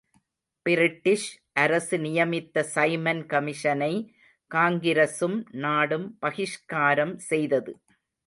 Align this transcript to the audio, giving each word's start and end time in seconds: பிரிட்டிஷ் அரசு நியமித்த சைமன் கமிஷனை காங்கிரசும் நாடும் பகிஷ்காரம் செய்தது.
பிரிட்டிஷ் 0.65 1.27
அரசு 1.53 1.97
நியமித்த 1.97 2.63
சைமன் 2.75 3.21
கமிஷனை 3.25 3.91
காங்கிரசும் 4.51 5.37
நாடும் 5.63 6.07
பகிஷ்காரம் 6.21 7.15
செய்தது. 7.29 7.73